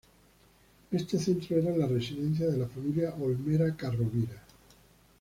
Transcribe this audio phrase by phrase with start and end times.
[0.91, 4.41] Este centro era la residencia de la familia Olmera-Çarrovira.